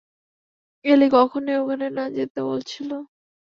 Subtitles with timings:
[0.85, 2.89] এলি কখনোই ওখানে না যেতে বলেছিল।